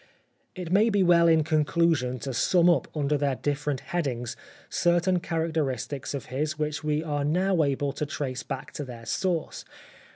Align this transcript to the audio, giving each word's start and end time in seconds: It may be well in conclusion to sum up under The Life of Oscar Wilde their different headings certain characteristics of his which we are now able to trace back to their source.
It 0.55 0.71
may 0.71 0.89
be 0.89 1.03
well 1.03 1.27
in 1.27 1.43
conclusion 1.43 2.17
to 2.21 2.33
sum 2.33 2.71
up 2.71 2.87
under 2.87 2.89
The 2.89 2.89
Life 2.89 2.93
of 2.93 2.97
Oscar 2.97 2.97
Wilde 2.97 3.19
their 3.19 3.35
different 3.53 3.79
headings 3.81 4.37
certain 4.67 5.19
characteristics 5.19 6.15
of 6.15 6.25
his 6.25 6.57
which 6.57 6.83
we 6.83 7.03
are 7.03 7.23
now 7.23 7.61
able 7.61 7.91
to 7.93 8.07
trace 8.07 8.41
back 8.41 8.71
to 8.73 8.83
their 8.83 9.05
source. 9.05 9.63